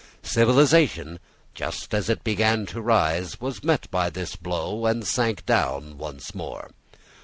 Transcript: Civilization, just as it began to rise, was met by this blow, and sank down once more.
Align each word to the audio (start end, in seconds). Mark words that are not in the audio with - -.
Civilization, 0.23 1.19
just 1.53 1.93
as 1.93 2.09
it 2.09 2.23
began 2.23 2.65
to 2.65 2.81
rise, 2.81 3.39
was 3.39 3.63
met 3.63 3.85
by 3.91 4.09
this 4.09 4.35
blow, 4.35 4.87
and 4.87 5.05
sank 5.05 5.45
down 5.45 5.95
once 5.99 6.33
more. 6.33 6.71